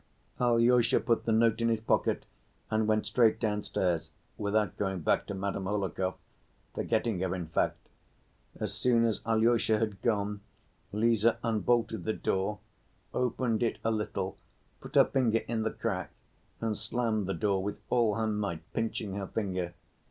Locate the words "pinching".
18.73-19.13